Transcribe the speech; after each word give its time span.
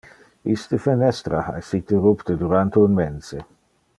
Iste 0.53 0.79
fenestra 0.85 1.43
ha 1.49 1.53
essite 1.59 2.01
rupte 2.05 2.35
durante 2.43 2.79
un 2.79 2.99
mense. 3.03 3.47